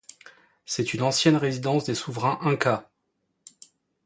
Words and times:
C'est 0.65 0.95
une 0.95 1.03
ancienne 1.03 1.35
résidence 1.35 1.83
des 1.83 1.93
souverains 1.93 2.39
incas. 2.41 2.89